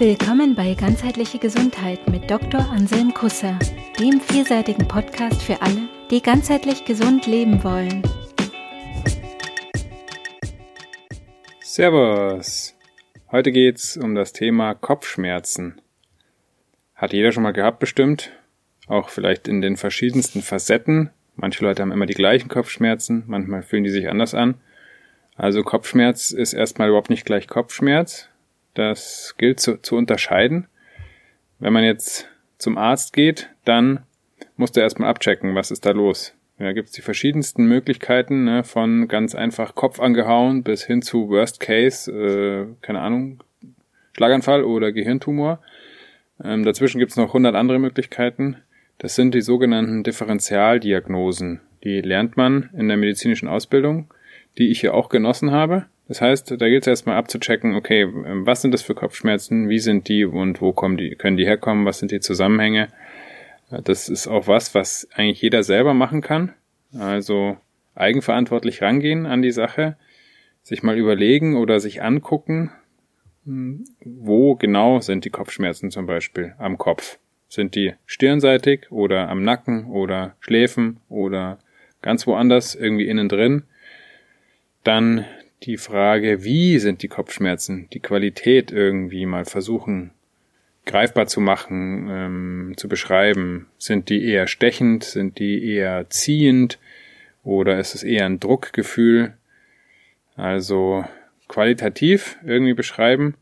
Willkommen 0.00 0.56
bei 0.56 0.74
Ganzheitliche 0.74 1.38
Gesundheit 1.38 2.08
mit 2.10 2.28
Dr. 2.28 2.68
Anselm 2.68 3.14
Kusser, 3.14 3.56
dem 4.00 4.20
vielseitigen 4.20 4.88
Podcast 4.88 5.40
für 5.40 5.62
alle, 5.62 5.88
die 6.10 6.20
ganzheitlich 6.20 6.84
gesund 6.84 7.28
leben 7.28 7.62
wollen. 7.62 8.02
Servus! 11.60 12.74
Heute 13.30 13.52
geht's 13.52 13.96
um 13.96 14.16
das 14.16 14.32
Thema 14.32 14.74
Kopfschmerzen. 14.74 15.80
Hat 16.96 17.12
jeder 17.12 17.30
schon 17.30 17.44
mal 17.44 17.52
gehabt 17.52 17.78
bestimmt, 17.78 18.32
auch 18.88 19.10
vielleicht 19.10 19.46
in 19.46 19.60
den 19.60 19.76
verschiedensten 19.76 20.42
Facetten. 20.42 21.10
Manche 21.36 21.64
Leute 21.64 21.82
haben 21.82 21.92
immer 21.92 22.06
die 22.06 22.14
gleichen 22.14 22.48
Kopfschmerzen, 22.48 23.22
manchmal 23.28 23.62
fühlen 23.62 23.84
die 23.84 23.90
sich 23.90 24.08
anders 24.08 24.34
an. 24.34 24.56
Also 25.36 25.62
Kopfschmerz 25.62 26.32
ist 26.32 26.52
erstmal 26.52 26.88
überhaupt 26.88 27.10
nicht 27.10 27.24
gleich 27.24 27.46
Kopfschmerz, 27.46 28.28
das 28.74 29.34
gilt 29.38 29.60
zu, 29.60 29.80
zu 29.80 29.96
unterscheiden. 29.96 30.66
Wenn 31.58 31.72
man 31.72 31.84
jetzt 31.84 32.28
zum 32.58 32.76
Arzt 32.78 33.12
geht, 33.12 33.50
dann 33.64 34.00
muss 34.56 34.72
der 34.72 34.82
erstmal 34.82 35.10
abchecken, 35.10 35.54
was 35.54 35.70
ist 35.70 35.86
da 35.86 35.90
los. 35.90 36.34
Da 36.58 36.72
gibt's 36.72 36.92
die 36.92 37.02
verschiedensten 37.02 37.66
Möglichkeiten, 37.66 38.44
ne, 38.44 38.62
von 38.62 39.08
ganz 39.08 39.34
einfach 39.34 39.74
Kopf 39.74 39.98
angehauen 39.98 40.62
bis 40.62 40.84
hin 40.84 41.02
zu 41.02 41.28
Worst 41.28 41.58
Case, 41.58 42.10
äh, 42.12 42.66
keine 42.80 43.00
Ahnung, 43.00 43.42
Schlaganfall 44.16 44.62
oder 44.62 44.92
Gehirntumor. 44.92 45.60
Ähm, 46.42 46.64
dazwischen 46.64 46.98
gibt's 46.98 47.16
noch 47.16 47.32
hundert 47.32 47.56
andere 47.56 47.80
Möglichkeiten. 47.80 48.58
Das 48.98 49.16
sind 49.16 49.34
die 49.34 49.40
sogenannten 49.40 50.04
Differentialdiagnosen. 50.04 51.60
Die 51.82 52.00
lernt 52.00 52.36
man 52.36 52.70
in 52.76 52.86
der 52.88 52.96
medizinischen 52.96 53.48
Ausbildung, 53.48 54.12
die 54.56 54.70
ich 54.70 54.80
hier 54.80 54.94
auch 54.94 55.08
genossen 55.08 55.50
habe. 55.50 55.86
Das 56.06 56.20
heißt, 56.20 56.50
da 56.50 56.68
gilt 56.68 56.82
es 56.82 56.88
erstmal 56.88 57.16
abzuchecken, 57.16 57.74
okay, 57.74 58.06
was 58.10 58.62
sind 58.62 58.72
das 58.72 58.82
für 58.82 58.94
Kopfschmerzen, 58.94 59.68
wie 59.68 59.78
sind 59.78 60.08
die 60.08 60.24
und 60.24 60.60
wo 60.60 60.72
kommen 60.72 60.96
die, 60.96 61.14
können 61.14 61.36
die 61.36 61.46
herkommen, 61.46 61.86
was 61.86 61.98
sind 61.98 62.10
die 62.10 62.20
Zusammenhänge. 62.20 62.88
Das 63.84 64.08
ist 64.08 64.26
auch 64.26 64.46
was, 64.46 64.74
was 64.74 65.08
eigentlich 65.14 65.40
jeder 65.40 65.62
selber 65.62 65.94
machen 65.94 66.20
kann. 66.20 66.52
Also 66.96 67.56
eigenverantwortlich 67.94 68.82
rangehen 68.82 69.24
an 69.26 69.40
die 69.40 69.50
Sache, 69.50 69.96
sich 70.62 70.82
mal 70.82 70.96
überlegen 70.96 71.56
oder 71.56 71.80
sich 71.80 72.02
angucken, 72.02 72.70
hm, 73.44 73.84
wo 74.04 74.54
genau 74.56 75.00
sind 75.00 75.24
die 75.24 75.30
Kopfschmerzen 75.30 75.90
zum 75.90 76.06
Beispiel 76.06 76.54
am 76.58 76.76
Kopf. 76.76 77.18
Sind 77.48 77.74
die 77.74 77.94
stirnseitig 78.04 78.90
oder 78.90 79.28
am 79.28 79.42
Nacken 79.42 79.86
oder 79.86 80.36
Schläfen 80.40 81.00
oder 81.08 81.58
ganz 82.02 82.26
woanders 82.26 82.74
irgendwie 82.74 83.08
innen 83.08 83.28
drin? 83.28 83.64
Dann 84.82 85.24
die 85.64 85.76
Frage, 85.76 86.44
wie 86.44 86.78
sind 86.78 87.02
die 87.02 87.08
Kopfschmerzen, 87.08 87.88
die 87.92 88.00
Qualität 88.00 88.70
irgendwie 88.70 89.26
mal 89.26 89.44
versuchen 89.44 90.12
greifbar 90.86 91.26
zu 91.26 91.40
machen, 91.40 92.08
ähm, 92.10 92.74
zu 92.76 92.88
beschreiben. 92.88 93.66
Sind 93.78 94.08
die 94.08 94.24
eher 94.24 94.46
stechend, 94.46 95.04
sind 95.04 95.38
die 95.38 95.64
eher 95.64 96.08
ziehend 96.10 96.78
oder 97.42 97.78
ist 97.78 97.94
es 97.94 98.02
eher 98.02 98.26
ein 98.26 98.40
Druckgefühl? 98.40 99.34
Also 100.36 101.04
qualitativ 101.48 102.38
irgendwie 102.44 102.74
beschreiben. 102.74 103.34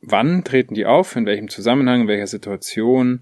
Wann 0.00 0.44
treten 0.44 0.74
die 0.74 0.86
auf? 0.86 1.16
In 1.16 1.26
welchem 1.26 1.48
Zusammenhang? 1.48 2.02
In 2.02 2.08
welcher 2.08 2.26
Situation? 2.26 3.20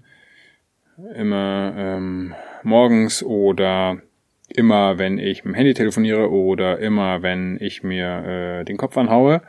Immer 1.15 1.73
ähm, 1.77 2.35
morgens 2.63 3.23
oder 3.23 4.01
immer, 4.47 4.97
wenn 4.97 5.17
ich 5.17 5.43
mit 5.43 5.53
dem 5.53 5.55
Handy 5.55 5.73
telefoniere 5.73 6.31
oder 6.31 6.79
immer, 6.79 7.21
wenn 7.21 7.57
ich 7.59 7.83
mir 7.83 8.59
äh, 8.61 8.63
den 8.65 8.77
Kopf 8.77 8.97
anhaue. 8.97 9.41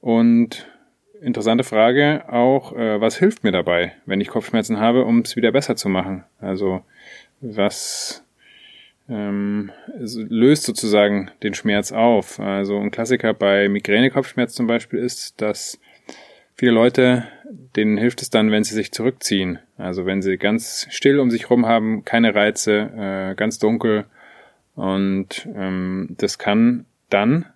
Und 0.00 0.66
interessante 1.20 1.64
Frage 1.64 2.24
auch, 2.28 2.76
äh, 2.76 3.00
was 3.00 3.18
hilft 3.18 3.44
mir 3.44 3.52
dabei, 3.52 3.92
wenn 4.06 4.20
ich 4.20 4.28
Kopfschmerzen 4.28 4.78
habe, 4.78 5.04
um 5.04 5.20
es 5.20 5.36
wieder 5.36 5.52
besser 5.52 5.76
zu 5.76 5.88
machen? 5.88 6.24
Also 6.40 6.82
was 7.40 8.24
ähm, 9.08 9.70
löst 9.96 10.64
sozusagen 10.64 11.30
den 11.42 11.54
Schmerz 11.54 11.92
auf? 11.92 12.40
Also 12.40 12.78
ein 12.78 12.90
Klassiker 12.90 13.34
bei 13.34 13.68
Migräne-Kopfschmerz 13.68 14.54
zum 14.54 14.66
Beispiel 14.66 14.98
ist, 14.98 15.40
dass 15.40 15.80
viele 16.54 16.72
Leute, 16.72 17.24
denen 17.76 17.96
hilft 17.96 18.22
es 18.22 18.30
dann, 18.30 18.50
wenn 18.50 18.64
sie 18.64 18.74
sich 18.74 18.92
zurückziehen. 18.92 19.58
Also 19.76 20.06
wenn 20.06 20.22
sie 20.22 20.36
ganz 20.36 20.86
still 20.90 21.18
um 21.18 21.30
sich 21.30 21.50
rum 21.50 21.66
haben, 21.66 22.04
keine 22.04 22.34
Reize, 22.34 22.90
äh, 22.96 23.34
ganz 23.34 23.58
dunkel. 23.58 24.04
Und 24.74 25.48
ähm, 25.54 26.14
das 26.18 26.38
kann 26.38 26.86
dann 27.10 27.46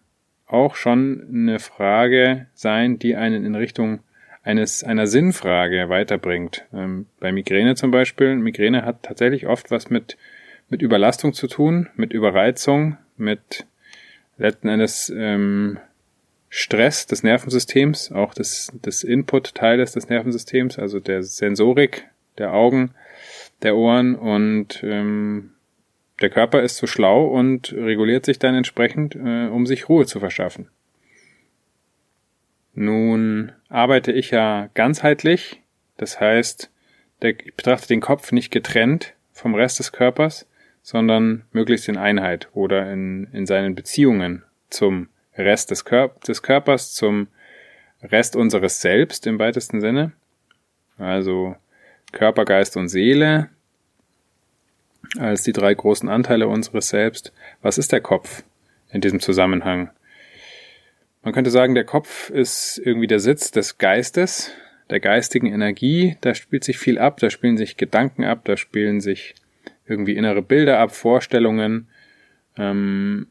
auch 0.47 0.77
schon 0.77 1.27
eine 1.31 1.59
Frage 1.59 2.47
sein, 2.55 2.99
die 2.99 3.17
einen 3.17 3.45
in 3.45 3.55
Richtung 3.55 4.01
eines 4.43 4.85
einer 4.85 5.07
Sinnfrage 5.07 5.89
weiterbringt. 5.89 6.65
Ähm, 6.73 7.07
bei 7.21 7.33
Migräne 7.33 7.75
zum 7.75 7.91
Beispiel. 7.91 8.37
Migräne 8.37 8.85
hat 8.85 9.03
tatsächlich 9.03 9.47
oft 9.47 9.71
was 9.71 9.91
mit 9.91 10.17
mit 10.69 10.83
Überlastung 10.83 11.33
zu 11.33 11.47
tun, 11.47 11.89
mit 11.97 12.13
Überreizung, 12.13 12.99
mit 13.17 13.67
letzten 14.37 14.69
Endes 14.69 15.13
ähm, 15.15 15.79
Stress 16.49 17.07
des 17.07 17.23
Nervensystems, 17.23 18.13
auch 18.13 18.33
des, 18.35 18.73
des 18.73 19.05
Input-Teiles 19.05 19.93
des 19.93 20.09
Nervensystems, 20.09 20.79
also 20.79 21.01
der 21.01 21.23
Sensorik 21.23 22.09
der 22.39 22.55
Augen, 22.55 22.95
der 23.63 23.77
Ohren 23.77 24.15
und 24.15 24.81
ähm, 24.83 25.53
der 26.21 26.31
Körper 26.31 26.63
ist 26.63 26.77
so 26.77 26.87
schlau 26.87 27.27
und 27.27 27.73
reguliert 27.73 28.25
sich 28.25 28.39
dann 28.39 28.55
entsprechend, 28.55 29.15
äh, 29.15 29.49
um 29.49 29.67
sich 29.67 29.89
Ruhe 29.89 30.07
zu 30.07 30.21
verschaffen. 30.21 30.69
Nun 32.75 33.53
arbeite 33.69 34.13
ich 34.13 34.31
ja 34.31 34.69
ganzheitlich, 34.75 35.63
das 35.97 36.21
heißt, 36.21 36.71
der, 37.23 37.39
ich 37.41 37.55
betrachte 37.55 37.89
den 37.89 38.01
Kopf 38.01 38.33
nicht 38.33 38.51
getrennt 38.51 39.15
vom 39.33 39.55
Rest 39.55 39.81
des 39.81 39.93
Körpers, 39.93 40.49
sondern 40.83 41.45
möglichst 41.53 41.89
in 41.89 41.97
Einheit 41.97 42.49
oder 42.53 42.91
in, 42.93 43.29
in 43.33 43.47
seinen 43.47 43.75
Beziehungen 43.75 44.45
zum 44.71 45.09
Rest 45.39 45.71
des, 45.71 45.85
Körp 45.85 46.23
des 46.25 46.43
Körpers, 46.43 46.93
zum 46.93 47.29
Rest 48.03 48.37
unseres 48.37 48.81
Selbst 48.81 49.27
im 49.27 49.39
weitesten 49.39 49.81
Sinne. 49.81 50.13
Also 50.99 51.57
Körper, 52.13 52.45
Geist 52.45 52.77
und 52.77 52.89
Seele, 52.89 53.51
als 55.19 55.43
die 55.43 55.53
drei 55.53 55.75
großen 55.75 56.09
Anteile 56.09 56.49
unseres 56.49 56.89
Selbst. 56.89 57.33
Was 57.63 57.79
ist 57.79 57.93
der 57.93 58.01
Kopf 58.01 58.43
in 58.91 59.01
diesem 59.01 59.21
Zusammenhang? 59.21 59.91
Man 61.23 61.35
könnte 61.35 61.51
sagen, 61.51 61.75
der 61.75 61.85
Kopf 61.85 62.31
ist 62.31 62.81
irgendwie 62.85 63.07
der 63.07 63.21
Sitz 63.21 63.51
des 63.51 63.79
Geistes, 63.79 64.53
der 64.91 65.01
geistigen 65.01 65.47
Energie. 65.47 66.17
Da 66.21 66.35
spielt 66.35 66.65
sich 66.65 66.79
viel 66.79 66.99
ab, 66.99 67.19
da 67.19 67.31
spielen 67.31 67.57
sich 67.57 67.77
Gedanken 67.77 68.25
ab, 68.25 68.43
da 68.45 68.57
spielen 68.57 69.01
sich 69.01 69.35
irgendwie 69.87 70.17
innere 70.17 70.43
Bilder 70.43 70.79
ab, 70.79 70.95
Vorstellungen. 70.95 71.89
Ähm, 72.57 73.29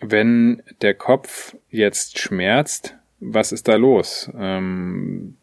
wenn 0.00 0.62
der 0.82 0.94
Kopf 0.94 1.56
jetzt 1.70 2.18
schmerzt, 2.18 2.96
was 3.20 3.52
ist 3.52 3.68
da 3.68 3.76
los? 3.76 4.30
Ähm, 4.36 5.36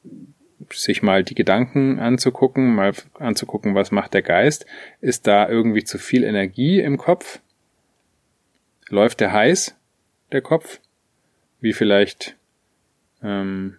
sich 0.70 1.02
mal 1.02 1.24
die 1.24 1.36
Gedanken 1.36 2.00
anzugucken, 2.00 2.76
mal 2.76 2.94
anzugucken, 3.16 3.76
was 3.76 3.92
macht 3.92 4.14
der 4.14 4.22
Geist. 4.22 4.66
Ist 5.02 5.28
da 5.28 5.50
irgendwie 5.50 5.84
zu 5.84 5.98
viel 5.98 6.24
Energie 6.24 6.80
im 6.80 6.98
Kopf? 6.98 7.40
Läuft 8.90 9.20
der 9.20 9.34
heiß, 9.34 9.76
der 10.32 10.42
Kopf? 10.42 10.80
Wie 11.60 11.74
vielleicht, 11.74 12.36
ähm, 13.22 13.78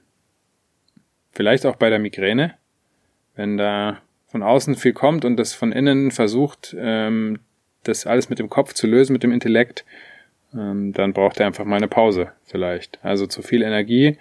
vielleicht 1.32 1.66
auch 1.66 1.76
bei 1.76 1.90
der 1.90 1.98
Migräne, 1.98 2.54
wenn 3.34 3.56
da 3.56 4.02
von 4.28 4.42
außen 4.42 4.76
viel 4.76 4.92
kommt 4.92 5.24
und 5.24 5.36
das 5.36 5.52
von 5.52 5.72
innen 5.72 6.10
versucht, 6.10 6.74
ähm, 6.78 7.40
das 7.84 8.06
alles 8.06 8.30
mit 8.30 8.38
dem 8.38 8.48
Kopf 8.48 8.72
zu 8.72 8.86
lösen, 8.86 9.12
mit 9.12 9.22
dem 9.22 9.32
Intellekt, 9.32 9.84
ähm, 10.54 10.92
dann 10.92 11.12
braucht 11.12 11.40
er 11.40 11.46
einfach 11.46 11.64
mal 11.64 11.76
eine 11.76 11.88
Pause 11.88 12.32
vielleicht. 12.44 12.98
Also 13.02 13.26
zu 13.26 13.42
viel 13.42 13.62
Energie, 13.62 14.18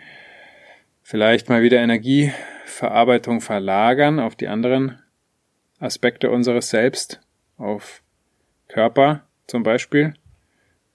vielleicht 1.01 1.49
mal 1.49 1.61
wieder 1.61 1.79
Energieverarbeitung 1.79 3.41
verlagern 3.41 4.19
auf 4.19 4.35
die 4.35 4.47
anderen 4.47 4.99
Aspekte 5.79 6.29
unseres 6.29 6.69
Selbst, 6.69 7.21
auf 7.57 8.01
Körper 8.67 9.23
zum 9.47 9.63
Beispiel. 9.63 10.13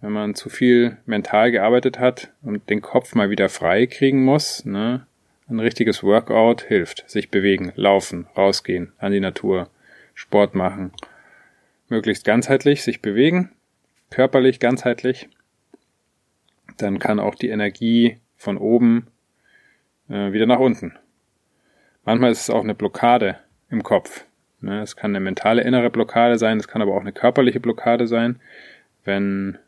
Wenn 0.01 0.13
man 0.13 0.35
zu 0.35 0.49
viel 0.51 0.99
mental 1.07 1.51
gearbeitet 1.51 1.99
hat 1.99 2.33
und 2.43 2.69
den 2.69 2.83
Kopf 2.83 3.15
mal 3.15 3.31
wieder 3.31 3.49
frei 3.49 3.87
kriegen 3.87 4.25
muss, 4.25 4.65
ne, 4.65 5.07
ein 5.49 5.61
richtiges 5.61 6.03
Workout 6.03 6.63
hilft. 6.63 7.09
Sich 7.09 7.31
bewegen, 7.31 7.73
laufen, 7.77 8.27
rausgehen, 8.37 8.93
an 8.99 9.13
die 9.13 9.21
Natur, 9.21 9.71
Sport 10.15 10.55
machen. 10.55 10.93
Möglichst 11.89 12.25
ganzheitlich 12.25 12.83
sich 12.83 13.01
bewegen, 13.01 13.51
körperlich 14.11 14.61
ganzheitlich. 14.61 15.29
Dann 16.77 16.99
kann 16.99 17.21
auch 17.21 17.35
die 17.35 17.49
Energie 17.49 18.19
von 18.37 18.59
oben 18.59 19.07
äh, 20.09 20.33
wieder 20.33 20.47
nach 20.47 20.59
unten. 20.59 20.93
Manchmal 22.05 22.31
ist 22.31 22.43
es 22.43 22.51
auch 22.51 22.63
eine 22.63 22.75
Blockade 22.75 23.39
im 23.71 23.83
Kopf. 23.83 24.25
Ne? 24.61 24.83
Es 24.83 24.97
kann 24.97 25.11
eine 25.11 25.21
mentale 25.21 25.63
innere 25.63 25.91
Blockade 25.91 26.39
sein, 26.39 26.59
es 26.59 26.69
kann 26.69 26.83
aber 26.83 26.95
auch 26.95 27.01
eine 27.01 27.13
körperliche 27.13 27.61
Blockade 27.61 28.07
sein. 28.07 28.41
Wenn 29.05 29.59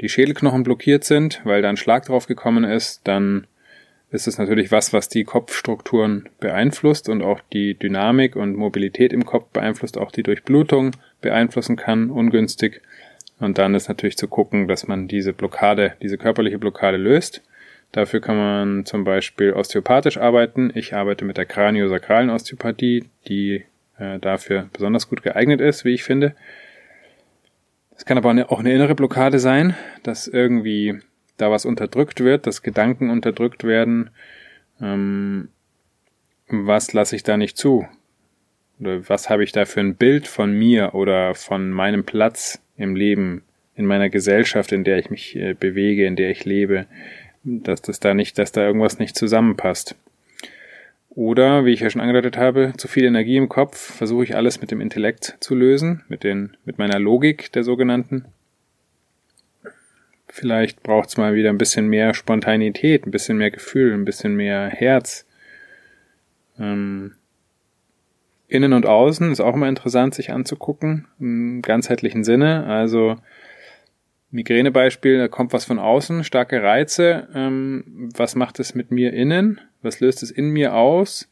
die 0.00 0.08
Schädelknochen 0.08 0.62
blockiert 0.62 1.04
sind, 1.04 1.40
weil 1.44 1.62
da 1.62 1.68
ein 1.68 1.76
Schlag 1.76 2.04
drauf 2.06 2.26
gekommen 2.26 2.64
ist, 2.64 3.06
dann 3.06 3.46
ist 4.10 4.28
es 4.28 4.38
natürlich 4.38 4.70
was, 4.70 4.92
was 4.92 5.08
die 5.08 5.24
Kopfstrukturen 5.24 6.28
beeinflusst 6.38 7.08
und 7.08 7.22
auch 7.22 7.40
die 7.52 7.74
Dynamik 7.74 8.36
und 8.36 8.56
Mobilität 8.56 9.12
im 9.12 9.24
Kopf 9.24 9.46
beeinflusst, 9.48 9.98
auch 9.98 10.12
die 10.12 10.22
Durchblutung 10.22 10.92
beeinflussen 11.20 11.76
kann, 11.76 12.10
ungünstig. 12.10 12.80
Und 13.40 13.58
dann 13.58 13.74
ist 13.74 13.88
natürlich 13.88 14.16
zu 14.16 14.28
gucken, 14.28 14.68
dass 14.68 14.86
man 14.86 15.08
diese 15.08 15.32
Blockade, 15.32 15.94
diese 16.02 16.18
körperliche 16.18 16.58
Blockade 16.58 16.96
löst. 16.96 17.42
Dafür 17.92 18.20
kann 18.20 18.36
man 18.36 18.86
zum 18.86 19.04
Beispiel 19.04 19.52
osteopathisch 19.52 20.16
arbeiten. 20.16 20.72
Ich 20.74 20.94
arbeite 20.94 21.24
mit 21.24 21.36
der 21.36 21.46
kraniosakralen 21.46 22.30
Osteopathie, 22.30 23.04
die 23.28 23.64
äh, 23.98 24.18
dafür 24.18 24.68
besonders 24.72 25.08
gut 25.08 25.22
geeignet 25.22 25.60
ist, 25.60 25.84
wie 25.84 25.94
ich 25.94 26.02
finde. 26.02 26.34
Es 27.96 28.04
kann 28.04 28.18
aber 28.18 28.50
auch 28.50 28.58
eine 28.58 28.72
innere 28.72 28.94
Blockade 28.94 29.38
sein, 29.38 29.76
dass 30.02 30.26
irgendwie 30.26 30.98
da 31.36 31.50
was 31.50 31.64
unterdrückt 31.64 32.20
wird, 32.20 32.46
dass 32.46 32.62
Gedanken 32.62 33.10
unterdrückt 33.10 33.64
werden. 33.64 34.10
Ähm, 34.80 35.48
was 36.48 36.92
lasse 36.92 37.16
ich 37.16 37.22
da 37.22 37.36
nicht 37.36 37.56
zu? 37.56 37.86
Oder 38.80 39.08
was 39.08 39.30
habe 39.30 39.44
ich 39.44 39.52
da 39.52 39.64
für 39.64 39.80
ein 39.80 39.94
Bild 39.94 40.26
von 40.26 40.52
mir 40.52 40.94
oder 40.94 41.34
von 41.34 41.70
meinem 41.70 42.04
Platz 42.04 42.60
im 42.76 42.96
Leben, 42.96 43.42
in 43.76 43.86
meiner 43.86 44.08
Gesellschaft, 44.08 44.72
in 44.72 44.84
der 44.84 44.98
ich 44.98 45.10
mich 45.10 45.36
äh, 45.36 45.54
bewege, 45.54 46.06
in 46.06 46.16
der 46.16 46.30
ich 46.30 46.44
lebe, 46.44 46.86
dass 47.42 47.82
das 47.82 48.00
da 48.00 48.14
nicht, 48.14 48.38
dass 48.38 48.52
da 48.52 48.64
irgendwas 48.66 48.98
nicht 48.98 49.16
zusammenpasst. 49.16 49.96
Oder, 51.10 51.64
wie 51.64 51.72
ich 51.72 51.80
ja 51.80 51.90
schon 51.90 52.00
angedeutet 52.00 52.36
habe, 52.36 52.72
zu 52.76 52.88
viel 52.88 53.04
Energie 53.04 53.36
im 53.36 53.48
Kopf, 53.48 53.78
versuche 53.78 54.24
ich 54.24 54.34
alles 54.34 54.60
mit 54.60 54.72
dem 54.72 54.80
Intellekt 54.80 55.36
zu 55.38 55.54
lösen, 55.54 56.02
mit 56.08 56.24
den, 56.24 56.56
mit 56.64 56.78
meiner 56.78 56.98
Logik 56.98 57.52
der 57.52 57.62
sogenannten. 57.62 58.24
Vielleicht 60.26 60.82
braucht 60.82 61.10
es 61.10 61.16
mal 61.16 61.36
wieder 61.36 61.50
ein 61.50 61.58
bisschen 61.58 61.86
mehr 61.86 62.14
Spontanität, 62.14 63.06
ein 63.06 63.12
bisschen 63.12 63.36
mehr 63.36 63.52
Gefühl, 63.52 63.94
ein 63.94 64.04
bisschen 64.04 64.34
mehr 64.34 64.68
Herz. 64.68 65.24
Ähm, 66.58 67.12
Innen 68.46 68.72
und 68.72 68.86
Außen 68.86 69.32
ist 69.32 69.40
auch 69.40 69.54
immer 69.54 69.68
interessant, 69.68 70.14
sich 70.14 70.30
anzugucken, 70.30 71.08
im 71.18 71.62
ganzheitlichen 71.62 72.24
Sinne. 72.24 72.66
Also 72.66 73.16
Migränebeispiel, 74.30 75.18
da 75.18 75.28
kommt 75.28 75.52
was 75.52 75.64
von 75.64 75.78
außen, 75.78 76.24
starke 76.24 76.62
Reize. 76.62 77.28
Ähm, 77.34 78.10
was 78.16 78.34
macht 78.34 78.58
es 78.58 78.74
mit 78.74 78.90
mir 78.90 79.12
innen? 79.12 79.60
Was 79.80 80.00
löst 80.00 80.22
es 80.22 80.30
in 80.30 80.50
mir 80.50 80.74
aus? 80.74 81.30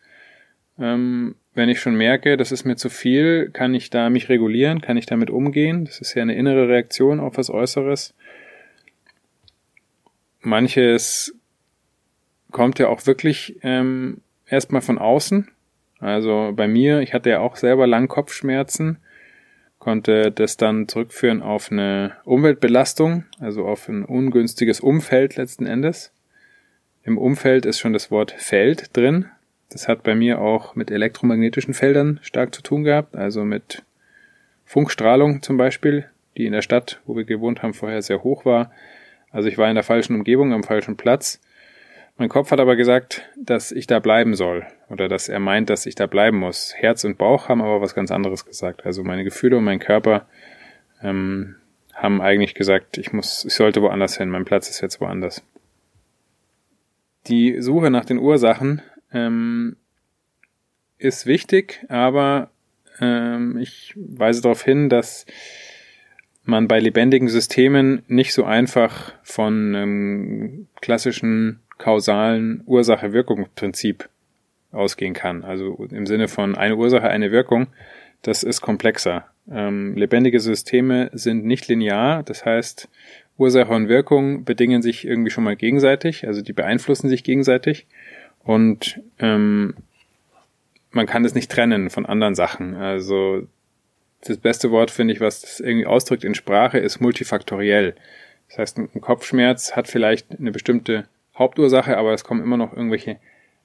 Ähm, 0.79 1.35
wenn 1.55 1.69
ich 1.69 1.81
schon 1.81 1.97
merke, 1.97 2.37
das 2.37 2.51
ist 2.51 2.65
mir 2.65 2.77
zu 2.77 2.89
viel, 2.89 3.51
kann 3.51 3.75
ich 3.75 3.91
da 3.91 4.09
mich 4.09 4.29
regulieren? 4.29 4.81
Kann 4.81 4.97
ich 4.97 5.07
damit 5.07 5.31
umgehen? 5.31 5.85
Das 5.85 6.01
ist 6.01 6.15
ja 6.15 6.23
eine 6.23 6.35
innere 6.35 6.69
Reaktion 6.69 7.21
auf 7.21 7.37
was 7.37 7.51
Äußeres. 7.51 8.15
Manches 10.41 11.35
kommt 12.51 12.79
ja 12.79 12.89
auch 12.89 13.07
wirklich 13.07 13.59
ähm, 13.63 14.23
erstmal 14.47 14.81
von 14.81 14.99
außen. 14.99 15.49
Also 16.03 16.53
bei 16.55 16.67
mir, 16.67 17.01
ich 17.01 17.15
hatte 17.15 17.31
ja 17.31 17.39
auch 17.39 17.57
selber 17.57 17.87
lang 17.87 18.09
Kopfschmerzen 18.09 18.99
konnte 19.79 20.31
das 20.31 20.57
dann 20.57 20.87
zurückführen 20.87 21.43
auf 21.43 21.73
eine 21.73 22.13
Umweltbelastung, 22.25 23.25
also 23.41 23.67
auf 23.67 23.89
ein 23.89 24.05
ungünstiges 24.05 24.79
Umfeld 24.79 25.35
letzten 25.35 25.67
Endes. 25.67 26.13
Im 27.03 27.19
Umfeld 27.19 27.67
ist 27.67 27.81
schon 27.81 27.93
das 27.93 28.13
Wort 28.13 28.31
Feld 28.31 28.97
drin. 28.97 29.27
Das 29.71 29.89
hat 29.89 30.05
bei 30.05 30.15
mir 30.15 30.41
auch 30.41 30.77
mit 30.77 30.93
elektromagnetischen 30.93 31.75
Feldern 31.75 32.21
stark 32.23 32.55
zu 32.55 32.63
tun 32.63 32.85
gehabt, 32.85 33.17
also 33.17 33.45
mit 33.45 33.83
Funkstrahlung 34.65 35.43
zum 35.43 35.57
Beispiel, 35.57 36.07
die 36.37 36.47
in 36.47 36.53
der 36.53 36.63
Stadt, 36.63 37.01
wo 37.05 37.17
wir 37.17 37.25
gewohnt 37.25 37.65
haben, 37.65 37.75
vorher 37.75 38.03
sehr 38.03 38.23
hoch 38.23 38.45
war. 38.45 38.71
Also 39.33 39.49
ich 39.49 39.59
war 39.59 39.69
in 39.69 39.75
der 39.75 39.83
falschen 39.83 40.15
Umgebung, 40.15 40.53
am 40.53 40.63
falschen 40.63 40.97
Platz 40.97 41.41
mein 42.23 42.29
Kopf 42.29 42.53
hat 42.53 42.61
aber 42.61 42.77
gesagt, 42.77 43.29
dass 43.37 43.73
ich 43.73 43.89
da 43.89 43.99
bleiben 43.99 44.37
soll 44.37 44.65
oder 44.89 45.09
dass 45.09 45.29
er 45.29 45.41
meint, 45.41 45.69
dass 45.71 45.87
ich 45.87 45.97
da 45.97 46.07
bleiben 46.07 46.39
muss. 46.39 46.73
Herz 46.73 47.03
und 47.03 47.19
Bauch 47.19 47.49
haben 47.49 47.61
aber 47.61 47.81
was 47.81 47.97
ganz 47.97 48.13
anderes 48.13 48.47
gesagt. 48.47 48.87
Also 48.87 49.03
meine 49.03 49.25
Gefühle 49.25 49.57
und 49.57 49.65
mein 49.65 49.81
Körper 49.81 50.29
ähm, 51.03 51.57
haben 51.93 52.23
eigentlich 52.23 52.55
gesagt, 52.55 52.97
ich 52.97 53.13
muss, 53.13 53.45
ich 53.45 53.55
sollte 53.55 53.83
woanders 53.83 54.19
hin. 54.19 54.29
Mein 54.29 54.45
Platz 54.45 54.71
ist 54.71 54.81
jetzt 54.83 55.01
woanders. 55.01 55.43
Die 57.27 57.61
Suche 57.61 57.91
nach 57.91 58.05
den 58.05 58.19
Ursachen 58.19 58.83
ähm, 59.13 59.75
ist 60.99 61.27
wichtig, 61.27 61.85
aber 61.89 62.53
ähm, 63.01 63.59
ich 63.59 63.95
weise 63.97 64.43
darauf 64.43 64.63
hin, 64.63 64.89
dass 64.89 65.27
man 66.45 66.69
bei 66.69 66.79
lebendigen 66.79 67.27
Systemen 67.27 68.05
nicht 68.07 68.33
so 68.33 68.45
einfach 68.45 69.13
von 69.25 69.75
einem 69.75 70.69
klassischen 70.81 71.59
kausalen 71.83 72.63
Ursache-Wirkung-Prinzip 72.67 74.09
ausgehen 74.71 75.15
kann. 75.15 75.43
Also 75.43 75.87
im 75.91 76.07
Sinne 76.07 76.29
von 76.29 76.57
eine 76.57 76.77
Ursache, 76.77 77.09
eine 77.09 77.33
Wirkung, 77.33 77.67
das 78.23 78.45
ist 78.45 78.61
komplexer. 78.61 79.27
Ähm, 79.51 79.97
lebendige 79.97 80.39
Systeme 80.39 81.11
sind 81.13 81.45
nicht 81.45 81.67
linear, 81.67 82.23
das 82.23 82.45
heißt, 82.45 82.89
Ursache 83.37 83.73
und 83.73 83.89
Wirkung 83.89 84.45
bedingen 84.45 84.81
sich 84.83 85.05
irgendwie 85.05 85.31
schon 85.31 85.43
mal 85.43 85.57
gegenseitig, 85.57 86.27
also 86.27 86.41
die 86.41 86.53
beeinflussen 86.53 87.09
sich 87.09 87.25
gegenseitig 87.25 87.87
und 88.45 89.01
ähm, 89.19 89.75
man 90.93 91.07
kann 91.07 91.25
es 91.25 91.35
nicht 91.35 91.51
trennen 91.51 91.91
von 91.91 92.07
anderen 92.07 92.37
Sachen. 92.37 92.77
Also 92.77 93.49
das 94.25 94.37
beste 94.37 94.71
Wort, 94.71 94.93
finde 94.93 95.15
ich, 95.15 95.21
was 95.21 95.41
das 95.41 95.59
irgendwie 95.59 95.87
ausdrückt 95.87 96.23
in 96.23 96.37
Sprache, 96.37 96.79
ist 96.79 97.01
multifaktoriell. 97.01 97.97
Das 98.49 98.59
heißt, 98.59 98.79
ein 98.79 99.01
Kopfschmerz 99.01 99.75
hat 99.75 99.89
vielleicht 99.89 100.39
eine 100.39 100.53
bestimmte 100.53 101.09
Hauptursache, 101.43 101.97
aber 101.97 102.13
es 102.13 102.25
kommen 102.25 102.43
immer 102.43 102.57
noch 102.57 102.73
irgendwelche 102.73 103.19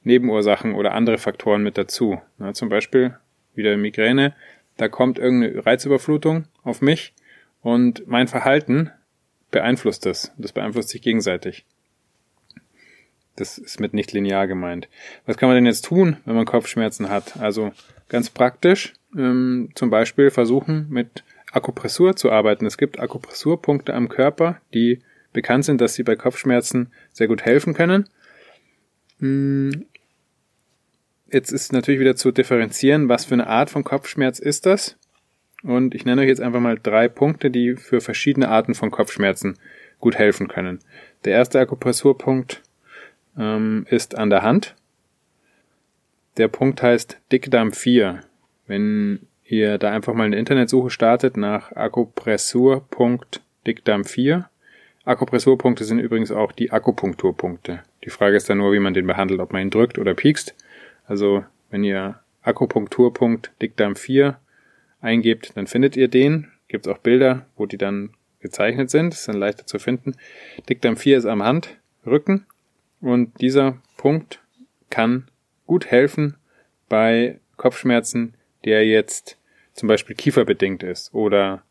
Nebenursachen 0.03 0.74
oder 0.74 0.94
andere 0.94 1.18
Faktoren 1.18 1.63
mit 1.63 1.77
dazu. 1.77 2.21
Na, 2.38 2.53
zum 2.53 2.69
Beispiel 2.69 3.15
wieder 3.56 3.77
Migräne, 3.77 4.35
da 4.77 4.88
kommt 4.88 5.19
irgendeine 5.19 5.65
Reizüberflutung 5.65 6.45
auf 6.63 6.81
mich 6.81 7.13
und 7.62 8.07
mein 8.07 8.27
Verhalten 8.27 8.91
beeinflusst 9.51 10.06
das. 10.06 10.33
Das 10.38 10.51
beeinflusst 10.51 10.89
sich 10.89 11.01
gegenseitig. 11.01 11.65
Das 13.35 13.57
ist 13.57 13.80
mit 13.80 13.94
nicht 13.94 14.12
linear 14.13 14.47
gemeint. 14.47 14.89
Was 15.25 15.38
kann 15.38 15.50
man 15.50 15.56
denn 15.56 15.65
jetzt 15.65 15.85
tun, 15.85 16.18
wenn 16.25 16.35
man 16.35 16.45
Kopfschmerzen 16.45 17.09
hat? 17.09 17.38
Also 17.38 17.71
ganz 18.09 18.30
praktisch, 18.30 18.94
ähm, 19.15 19.69
zum 19.75 19.89
Beispiel 19.89 20.31
versuchen 20.31 20.88
mit 20.89 21.23
Akupressur 21.51 22.15
zu 22.15 22.31
arbeiten. 22.31 22.65
Es 22.65 22.77
gibt 22.77 23.00
Akupressurpunkte 23.00 23.94
am 23.94 24.09
Körper, 24.09 24.59
die 24.73 25.01
bekannt 25.37 25.65
sind, 25.65 25.79
dass 25.79 25.93
sie 25.93 26.03
bei 26.03 26.15
Kopfschmerzen 26.15 26.91
sehr 27.13 27.27
gut 27.27 27.45
helfen 27.45 27.75
können. 27.75 28.09
Hm. 29.19 29.85
Jetzt 31.31 31.51
ist 31.51 31.73
natürlich 31.73 31.99
wieder 31.99 32.15
zu 32.15 32.31
differenzieren, 32.31 33.07
was 33.07 33.25
für 33.25 33.35
eine 33.35 33.45
Art 33.47 33.69
von 33.69 33.83
Kopfschmerz 33.83 34.39
ist 34.39 34.65
das. 34.65 34.97
Und 35.61 35.94
ich 35.94 36.06
nenne 36.06 36.21
euch 36.21 36.27
jetzt 36.27 36.41
einfach 36.41 36.59
mal 36.59 36.79
drei 36.81 37.07
Punkte, 37.07 37.51
die 37.51 37.75
für 37.75 38.01
verschiedene 38.01 38.49
Arten 38.49 38.73
von 38.73 38.89
Kopfschmerzen 38.89 39.59
gut 39.99 40.15
helfen 40.15 40.47
können. 40.47 40.79
Der 41.25 41.33
erste 41.33 41.59
Akupressurpunkt 41.59 42.63
ähm, 43.37 43.85
ist 43.89 44.17
an 44.17 44.31
der 44.31 44.41
Hand. 44.41 44.75
Der 46.37 46.47
Punkt 46.47 46.81
heißt 46.81 47.19
Dickdarm 47.31 47.73
4. 47.73 48.21
Wenn 48.65 49.19
ihr 49.44 49.77
da 49.77 49.91
einfach 49.91 50.13
mal 50.13 50.25
eine 50.25 50.37
Internetsuche 50.37 50.89
startet 50.89 51.37
nach 51.37 51.73
Akupressur.dickdarm 51.73 54.06
4, 54.06 54.49
Akupressurpunkte 55.07 55.85
sind 55.85 55.99
übrigens 55.99 56.31
auch 56.31 56.52
die 56.52 56.71
Akupunkturpunkte. 56.71 57.81
Die 58.04 58.09
Frage 58.09 58.35
ist 58.35 58.49
dann 58.49 58.57
nur, 58.57 58.73
wie 58.73 58.80
man 58.80 58.94
den 58.94 59.07
behandelt, 59.07 59.40
ob 59.40 59.54
man 59.54 59.61
ihn 59.61 59.69
drückt 59.69 59.97
oder 59.97 60.14
piekst. 60.14 60.54
Also, 61.06 61.45
wenn 61.69 61.85
ihr 61.85 62.19
Akupunkturpunkt 62.42 63.54
Dickdarm 63.61 63.95
4 63.95 64.37
eingebt, 64.99 65.56
dann 65.56 65.66
findet 65.66 65.95
ihr 65.95 66.09
den. 66.09 66.52
Gibt 66.68 66.85
es 66.85 66.92
auch 66.92 66.97
Bilder, 66.97 67.45
wo 67.56 67.66
die 67.66 67.78
dann 67.78 68.16
gezeichnet 68.42 68.90
sind. 68.90 69.14
Das 69.14 69.21
ist 69.21 69.30
dann 69.30 69.37
leichter 69.37 69.66
zu 69.66 69.80
finden. 69.80 70.16
Dickdarm 70.68 70.97
4 70.97 71.19
ist 71.19 71.26
am 71.26 71.42
Handrücken 71.42 72.45
und 72.99 73.40
dieser 73.40 73.78
Punkt 73.95 74.42
kann 74.90 75.30
gut 75.66 75.85
helfen 75.85 76.35
bei 76.90 77.40
Kopfschmerzen, 77.56 78.33
der 78.66 78.85
jetzt 78.85 79.37
zum 79.73 79.87
Beispiel 79.87 80.18
kieferbedingt 80.18 80.83
ist 80.83 81.14
oder 81.14 81.64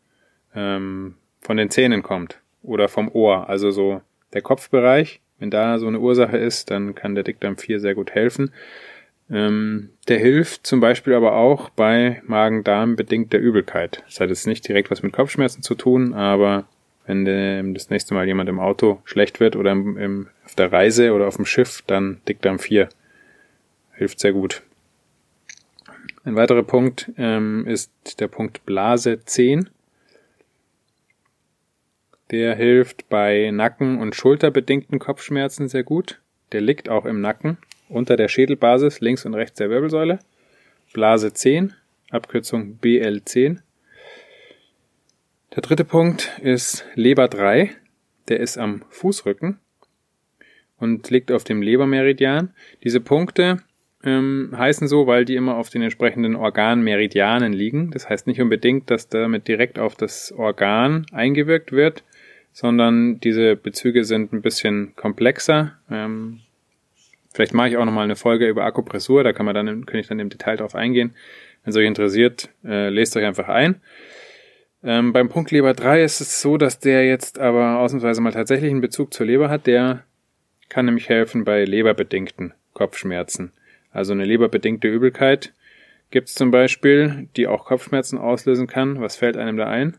ähm, 0.55 1.15
von 1.41 1.57
den 1.57 1.69
Zähnen 1.69 2.01
kommt 2.01 2.39
oder 2.63 2.87
vom 2.87 3.09
Ohr. 3.09 3.49
Also 3.49 3.71
so 3.71 4.01
der 4.33 4.41
Kopfbereich. 4.41 5.21
Wenn 5.39 5.51
da 5.51 5.77
so 5.77 5.87
eine 5.87 5.99
Ursache 5.99 6.37
ist, 6.37 6.71
dann 6.71 6.95
kann 6.95 7.15
der 7.15 7.23
Dickdarm 7.23 7.57
4 7.57 7.79
sehr 7.79 7.95
gut 7.95 8.11
helfen. 8.11 8.51
Ähm, 9.29 9.89
der 10.07 10.19
hilft 10.19 10.65
zum 10.65 10.79
Beispiel 10.79 11.13
aber 11.13 11.33
auch 11.33 11.69
bei 11.69 12.21
Magen-Darm 12.25 12.95
bedingter 12.95 13.37
Übelkeit. 13.37 14.03
Das 14.05 14.19
hat 14.19 14.29
jetzt 14.29 14.47
nicht 14.47 14.67
direkt 14.67 14.89
was 14.89 15.03
mit 15.03 15.13
Kopfschmerzen 15.13 15.61
zu 15.61 15.75
tun, 15.75 16.13
aber 16.13 16.65
wenn 17.05 17.25
ähm, 17.27 17.73
das 17.73 17.89
nächste 17.89 18.13
Mal 18.13 18.25
jemand 18.25 18.49
im 18.49 18.59
Auto 18.59 19.01
schlecht 19.05 19.39
wird 19.39 19.55
oder 19.55 19.71
im, 19.71 19.97
im, 19.97 20.27
auf 20.45 20.55
der 20.55 20.71
Reise 20.71 21.13
oder 21.13 21.27
auf 21.27 21.35
dem 21.35 21.45
Schiff, 21.45 21.83
dann 21.85 22.21
Dickdarm 22.27 22.57
4 22.57 22.89
hilft 23.93 24.19
sehr 24.19 24.33
gut. 24.33 24.63
Ein 26.23 26.35
weiterer 26.35 26.63
Punkt 26.63 27.11
ähm, 27.17 27.65
ist 27.67 28.19
der 28.19 28.27
Punkt 28.27 28.65
Blase 28.65 29.23
10. 29.23 29.69
Der 32.31 32.55
hilft 32.55 33.07
bei 33.09 33.51
Nacken- 33.51 33.99
und 33.99 34.15
Schulterbedingten 34.15 34.99
Kopfschmerzen 34.99 35.67
sehr 35.67 35.83
gut. 35.83 36.21
der 36.53 36.61
liegt 36.61 36.87
auch 36.87 37.05
im 37.05 37.19
Nacken, 37.19 37.57
unter 37.89 38.15
der 38.15 38.29
Schädelbasis, 38.29 39.01
links 39.01 39.25
und 39.25 39.33
rechts 39.33 39.57
der 39.57 39.69
Wirbelsäule. 39.69 40.19
Blase 40.93 41.33
10, 41.33 41.73
Abkürzung 42.09 42.79
BL10. 42.81 43.59
Der 45.53 45.61
dritte 45.61 45.83
Punkt 45.83 46.39
ist 46.41 46.85
Leber 46.95 47.27
3, 47.27 47.71
der 48.29 48.39
ist 48.39 48.57
am 48.57 48.83
Fußrücken 48.89 49.59
und 50.77 51.09
liegt 51.09 51.31
auf 51.31 51.43
dem 51.43 51.61
Lebermeridian. 51.61 52.53
Diese 52.83 53.01
Punkte 53.01 53.57
ähm, 54.03 54.53
heißen 54.55 54.87
so, 54.87 55.07
weil 55.07 55.25
die 55.25 55.35
immer 55.35 55.57
auf 55.57 55.69
den 55.69 55.81
entsprechenden 55.81 56.35
Organmeridianen 56.35 57.51
liegen. 57.53 57.91
Das 57.91 58.09
heißt 58.09 58.27
nicht 58.27 58.41
unbedingt, 58.41 58.89
dass 58.89 59.09
damit 59.09 59.47
direkt 59.47 59.79
auf 59.79 59.95
das 59.95 60.31
Organ 60.31 61.05
eingewirkt 61.11 61.71
wird, 61.71 62.03
sondern 62.53 63.19
diese 63.19 63.55
Bezüge 63.55 64.03
sind 64.03 64.33
ein 64.33 64.41
bisschen 64.41 64.95
komplexer. 64.95 65.73
Ähm, 65.89 66.39
vielleicht 67.33 67.53
mache 67.53 67.69
ich 67.69 67.77
auch 67.77 67.85
nochmal 67.85 68.05
eine 68.05 68.15
Folge 68.15 68.47
über 68.47 68.63
Akupressur, 68.63 69.23
da 69.23 69.33
kann 69.33 69.45
man 69.45 69.55
dann, 69.55 69.85
kann 69.85 69.99
ich 69.99 70.07
dann 70.07 70.19
im 70.19 70.29
Detail 70.29 70.57
drauf 70.57 70.75
eingehen. 70.75 71.13
Wenn 71.63 71.71
es 71.71 71.77
euch 71.77 71.85
interessiert, 71.85 72.49
äh, 72.63 72.89
lest 72.89 73.15
euch 73.17 73.25
einfach 73.25 73.49
ein. 73.49 73.81
Ähm, 74.83 75.11
beim 75.11 75.29
Punkt 75.29 75.51
Leber 75.51 75.73
3 75.73 76.03
ist 76.03 76.21
es 76.21 76.41
so, 76.41 76.57
dass 76.57 76.79
der 76.79 77.05
jetzt 77.05 77.39
aber 77.39 77.79
ausnahmsweise 77.79 78.21
mal 78.21 78.31
tatsächlich 78.31 78.71
einen 78.71 78.81
Bezug 78.81 79.13
zur 79.13 79.25
Leber 79.25 79.49
hat. 79.49 79.67
Der 79.67 80.03
kann 80.69 80.85
nämlich 80.85 81.09
helfen 81.09 81.43
bei 81.43 81.65
leberbedingten 81.65 82.53
Kopfschmerzen. 82.73 83.51
Also 83.91 84.13
eine 84.13 84.25
leberbedingte 84.25 84.87
Übelkeit 84.87 85.53
gibt 86.11 86.29
es 86.29 86.35
zum 86.35 86.51
Beispiel, 86.51 87.27
die 87.35 87.47
auch 87.47 87.65
Kopfschmerzen 87.65 88.17
auslösen 88.17 88.67
kann. 88.67 89.01
Was 89.01 89.15
fällt 89.15 89.37
einem 89.37 89.57
da 89.57 89.67
ein? 89.67 89.97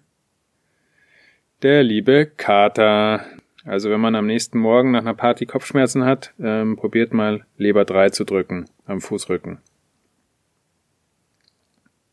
Der 1.62 1.82
liebe 1.82 2.26
Kater. 2.26 3.24
Also 3.64 3.90
wenn 3.90 4.00
man 4.00 4.14
am 4.14 4.26
nächsten 4.26 4.60
Morgen 4.60 4.92
nach 4.92 5.00
einer 5.00 5.14
Party 5.14 5.44
Kopfschmerzen 5.44 6.04
hat, 6.04 6.32
ähm, 6.38 6.76
probiert 6.76 7.12
mal 7.12 7.46
Leber 7.56 7.84
3 7.84 8.10
zu 8.10 8.22
drücken 8.22 8.66
am 8.86 9.00
Fußrücken. 9.00 9.58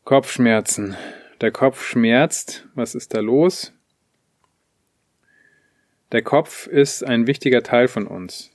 Kopfschmerzen. 0.04 0.96
Der 1.42 1.52
Kopf 1.52 1.86
schmerzt. 1.86 2.68
Was 2.74 2.96
ist 2.96 3.14
da 3.14 3.20
los? 3.20 3.72
Der 6.12 6.24
Kopf 6.24 6.66
ist 6.66 7.04
ein 7.04 7.28
wichtiger 7.28 7.62
Teil 7.62 7.88
von 7.88 8.08
uns. 8.08 8.52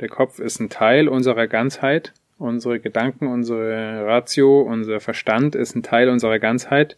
Der 0.00 0.08
Kopf 0.08 0.38
ist 0.38 0.58
ein 0.58 0.70
Teil 0.70 1.06
unserer 1.06 1.48
Ganzheit. 1.48 2.14
Unsere 2.38 2.80
Gedanken, 2.80 3.26
unsere 3.26 4.06
Ratio, 4.06 4.62
unser 4.62 5.00
Verstand 5.00 5.54
ist 5.54 5.76
ein 5.76 5.82
Teil 5.82 6.08
unserer 6.08 6.38
Ganzheit. 6.38 6.96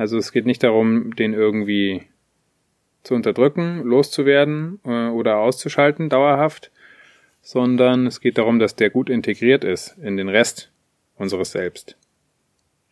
Also 0.00 0.16
es 0.16 0.32
geht 0.32 0.46
nicht 0.46 0.62
darum, 0.62 1.14
den 1.14 1.34
irgendwie 1.34 2.06
zu 3.02 3.14
unterdrücken, 3.14 3.82
loszuwerden 3.82 4.80
äh, 4.82 5.08
oder 5.08 5.36
auszuschalten 5.36 6.08
dauerhaft, 6.08 6.70
sondern 7.42 8.06
es 8.06 8.22
geht 8.22 8.38
darum, 8.38 8.58
dass 8.58 8.74
der 8.74 8.88
gut 8.88 9.10
integriert 9.10 9.62
ist 9.62 9.98
in 10.02 10.16
den 10.16 10.30
Rest 10.30 10.70
unseres 11.16 11.52
Selbst. 11.52 11.98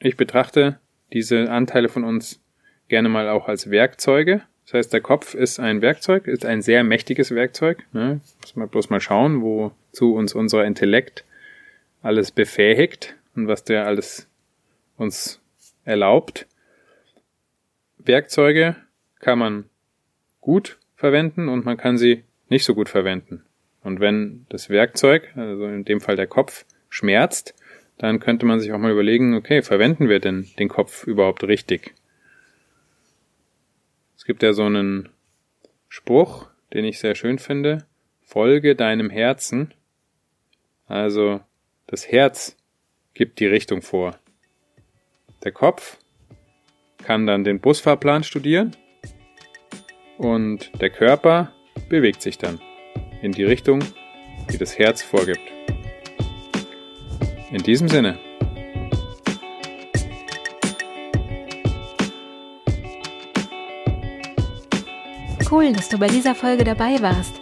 Ich 0.01 0.19
betrachte 0.19 0.81
diese 1.11 1.51
Anteile 1.51 1.89
von 1.89 2.05
uns 2.05 2.43
gerne 2.89 3.09
mal 3.09 3.31
auch 3.31 3.49
als 3.49 3.71
Werkzeuge. 3.71 4.43
Das 4.67 4.75
heißt, 4.75 4.93
der 4.93 5.01
Kopf 5.01 5.33
ist 5.33 5.61
ein 5.61 5.81
Werkzeug, 5.81 6.27
ist 6.27 6.45
ein 6.45 6.61
sehr 6.61 6.85
mächtiges 6.85 7.35
Werkzeug. 7.35 7.87
Ne? 7.95 8.21
Muss 8.43 8.55
man 8.55 8.69
bloß 8.69 8.91
mal 8.91 9.01
schauen, 9.01 9.41
wozu 9.41 10.15
uns 10.15 10.35
unser 10.35 10.67
Intellekt 10.67 11.25
alles 12.03 12.33
befähigt 12.33 13.17
und 13.35 13.49
was 13.49 13.65
der 13.65 13.87
alles 13.87 14.29
uns 14.99 15.41
erlaubt. 15.87 16.47
Werkzeuge 17.99 18.77
kann 19.21 19.39
man 19.39 19.65
gut 20.41 20.79
verwenden 20.95 21.49
und 21.49 21.65
man 21.65 21.77
kann 21.77 21.99
sie 21.99 22.25
nicht 22.49 22.65
so 22.65 22.75
gut 22.75 22.89
verwenden. 22.89 23.45
Und 23.83 24.01
wenn 24.01 24.47
das 24.49 24.71
Werkzeug, 24.71 25.33
also 25.37 25.67
in 25.67 25.85
dem 25.85 26.01
Fall 26.01 26.17
der 26.17 26.27
Kopf, 26.27 26.65
schmerzt, 26.89 27.55
dann 27.99 28.21
könnte 28.21 28.47
man 28.47 28.61
sich 28.61 28.73
auch 28.73 28.79
mal 28.79 28.93
überlegen, 28.93 29.35
okay, 29.35 29.63
verwenden 29.63 30.09
wir 30.09 30.21
denn 30.21 30.49
den 30.59 30.69
Kopf 30.69 31.07
überhaupt 31.07 31.45
richtig? 31.45 31.95
Es 34.17 34.25
gibt 34.25 34.43
ja 34.43 34.53
so 34.53 34.65
einen 34.65 35.09
Spruch, 35.89 36.49
den 36.73 36.85
ich 36.85 36.99
sehr 36.99 37.15
schön 37.15 37.39
finde, 37.39 37.87
folge 38.23 38.77
deinem 38.77 39.11
Herzen. 39.11 39.73
Also 40.87 41.41
das 41.87 42.09
Herz 42.09 42.57
gibt 43.15 43.41
die 43.41 43.47
Richtung 43.47 43.83
vor. 43.83 44.19
Der 45.45 45.53
Kopf 45.53 45.99
kann 47.05 47.27
dann 47.27 47.45
den 47.45 47.61
Busfahrplan 47.61 48.25
studieren 48.25 48.77
und 50.19 50.71
der 50.81 50.91
Körper 50.91 51.53
bewegt 51.89 52.23
sich 52.23 52.39
dann 52.39 52.61
in 53.23 53.33
die 53.33 53.45
Richtung, 53.45 53.81
die 54.53 54.59
das 54.59 54.79
Herz 54.79 55.03
vorgibt. 55.03 55.41
In 57.51 57.63
diesem 57.63 57.89
Sinne. 57.89 58.19
Cool, 65.51 65.73
dass 65.73 65.89
du 65.89 65.99
bei 65.99 66.09
dieser 66.09 66.35
Folge 66.35 66.63
dabei 66.63 67.01
warst. 67.01 67.41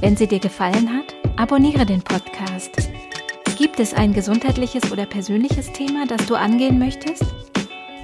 Wenn 0.00 0.14
sie 0.14 0.26
dir 0.26 0.40
gefallen 0.40 0.90
hat, 0.94 1.14
abonniere 1.36 1.86
den 1.86 2.02
Podcast. 2.02 2.90
Gibt 3.56 3.80
es 3.80 3.94
ein 3.94 4.12
gesundheitliches 4.12 4.92
oder 4.92 5.06
persönliches 5.06 5.72
Thema, 5.72 6.06
das 6.06 6.26
du 6.26 6.34
angehen 6.34 6.78
möchtest? 6.78 7.24